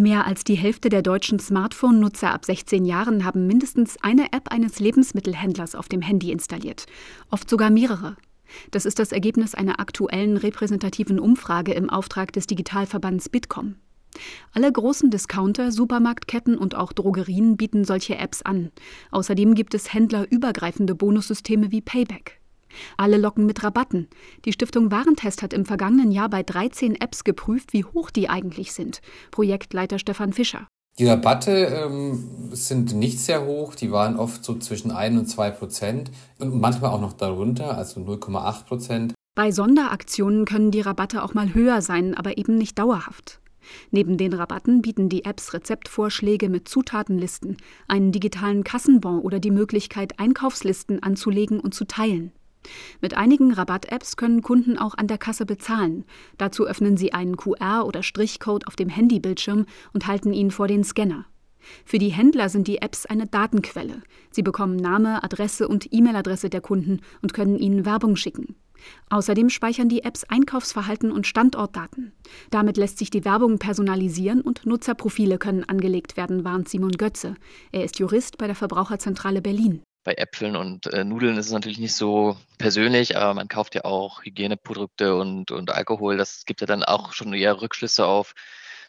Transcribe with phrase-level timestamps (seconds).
[0.00, 4.80] Mehr als die Hälfte der deutschen Smartphone-Nutzer ab 16 Jahren haben mindestens eine App eines
[4.80, 6.86] Lebensmittelhändlers auf dem Handy installiert,
[7.30, 8.16] oft sogar mehrere.
[8.70, 13.74] Das ist das Ergebnis einer aktuellen repräsentativen Umfrage im Auftrag des Digitalverbands Bitkom.
[14.54, 18.70] Alle großen Discounter, Supermarktketten und auch Drogerien bieten solche Apps an.
[19.10, 22.39] Außerdem gibt es händlerübergreifende Bonussysteme wie Payback.
[22.96, 24.08] Alle locken mit Rabatten.
[24.44, 28.72] Die Stiftung Warentest hat im vergangenen Jahr bei 13 Apps geprüft, wie hoch die eigentlich
[28.72, 29.00] sind.
[29.30, 30.66] Projektleiter Stefan Fischer.
[30.98, 35.50] Die Rabatte ähm, sind nicht sehr hoch, die waren oft so zwischen 1 und 2
[35.52, 39.14] Prozent und manchmal auch noch darunter, also 0,8 Prozent.
[39.34, 43.40] Bei Sonderaktionen können die Rabatte auch mal höher sein, aber eben nicht dauerhaft.
[43.90, 47.56] Neben den Rabatten bieten die Apps Rezeptvorschläge mit Zutatenlisten,
[47.88, 52.32] einen digitalen Kassenbon oder die Möglichkeit, Einkaufslisten anzulegen und zu teilen.
[53.00, 56.04] Mit einigen Rabatt-Apps können Kunden auch an der Kasse bezahlen.
[56.38, 60.84] Dazu öffnen sie einen QR- oder Strichcode auf dem Handybildschirm und halten ihn vor den
[60.84, 61.26] Scanner.
[61.84, 64.02] Für die Händler sind die Apps eine Datenquelle.
[64.30, 68.56] Sie bekommen Name, Adresse und E-Mail-Adresse der Kunden und können ihnen Werbung schicken.
[69.10, 72.12] Außerdem speichern die Apps Einkaufsverhalten und Standortdaten.
[72.50, 77.34] Damit lässt sich die Werbung personalisieren und Nutzerprofile können angelegt werden, warnt Simon Götze.
[77.72, 81.78] Er ist Jurist bei der Verbraucherzentrale Berlin bei Äpfeln und äh, Nudeln ist es natürlich
[81.78, 86.16] nicht so persönlich, aber man kauft ja auch Hygieneprodukte und, und Alkohol.
[86.16, 88.34] Das gibt ja dann auch schon eher Rückschlüsse auf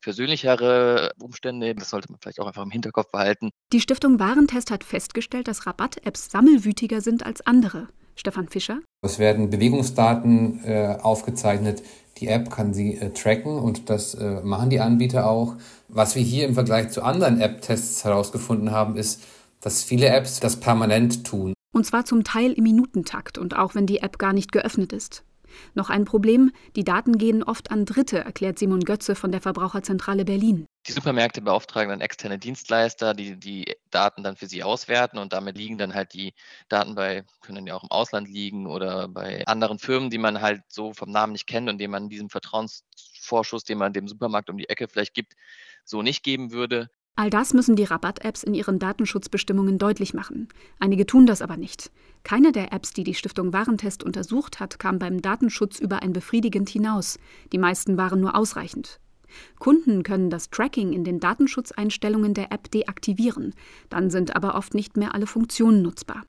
[0.00, 1.74] persönlichere Umstände.
[1.74, 3.50] Das sollte man vielleicht auch einfach im Hinterkopf behalten.
[3.72, 7.88] Die Stiftung Warentest hat festgestellt, dass Rabatt-Apps sammelwütiger sind als andere.
[8.14, 8.80] Stefan Fischer.
[9.02, 11.82] Es werden Bewegungsdaten äh, aufgezeichnet.
[12.18, 15.56] Die App kann sie äh, tracken und das äh, machen die Anbieter auch.
[15.88, 19.22] Was wir hier im Vergleich zu anderen App-Tests herausgefunden haben, ist,
[19.62, 21.54] dass viele Apps das permanent tun.
[21.72, 25.24] Und zwar zum Teil im Minutentakt und auch wenn die App gar nicht geöffnet ist.
[25.74, 30.24] Noch ein Problem, die Daten gehen oft an Dritte, erklärt Simon Götze von der Verbraucherzentrale
[30.24, 30.66] Berlin.
[30.86, 35.56] Die Supermärkte beauftragen dann externe Dienstleister, die die Daten dann für sie auswerten und damit
[35.56, 36.34] liegen dann halt die
[36.68, 40.62] Daten bei, können ja auch im Ausland liegen oder bei anderen Firmen, die man halt
[40.68, 44.56] so vom Namen nicht kennt und dem man diesen Vertrauensvorschuss, den man dem Supermarkt um
[44.56, 45.34] die Ecke vielleicht gibt,
[45.84, 46.88] so nicht geben würde.
[47.14, 50.48] All das müssen die Rabatt-Apps in ihren Datenschutzbestimmungen deutlich machen.
[50.78, 51.90] Einige tun das aber nicht.
[52.24, 56.70] Keine der Apps, die die Stiftung Warentest untersucht hat, kam beim Datenschutz über ein befriedigend
[56.70, 57.18] hinaus.
[57.52, 58.98] Die meisten waren nur ausreichend.
[59.58, 63.54] Kunden können das Tracking in den Datenschutzeinstellungen der App deaktivieren.
[63.88, 66.22] Dann sind aber oft nicht mehr alle Funktionen nutzbar.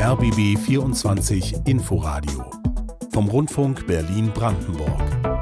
[0.00, 2.50] RBB 24 Inforadio
[3.12, 5.37] vom Rundfunk Berlin-Brandenburg.